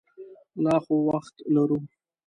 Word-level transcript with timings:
لا 0.63 0.75
خو 0.83 0.95
وخت 1.09 1.35
لرو. 1.53 1.77